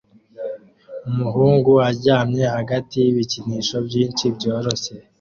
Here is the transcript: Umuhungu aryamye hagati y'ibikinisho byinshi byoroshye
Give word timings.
Umuhungu 1.09 1.71
aryamye 1.89 2.43
hagati 2.57 2.93
y'ibikinisho 3.03 3.75
byinshi 3.87 4.23
byoroshye 4.35 4.93